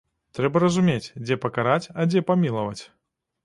[0.37, 2.79] Трэба разумець, дзе пакараць, а дзе памілаваць.